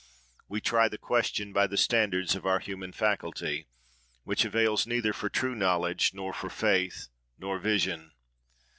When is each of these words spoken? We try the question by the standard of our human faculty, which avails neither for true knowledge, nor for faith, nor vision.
We 0.49 0.61
try 0.61 0.87
the 0.89 0.97
question 0.97 1.53
by 1.53 1.67
the 1.67 1.77
standard 1.77 2.35
of 2.35 2.43
our 2.43 2.57
human 2.57 2.91
faculty, 2.91 3.67
which 4.23 4.45
avails 4.45 4.87
neither 4.87 5.13
for 5.13 5.29
true 5.29 5.53
knowledge, 5.53 6.11
nor 6.11 6.33
for 6.33 6.49
faith, 6.49 7.09
nor 7.37 7.59
vision. 7.59 8.11